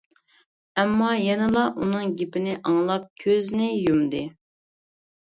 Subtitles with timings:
[0.83, 4.23] ئەمما يەنىلا ئۇنىڭ گېپىنى ئاڭلاپ كۆزىنى يۇمدى.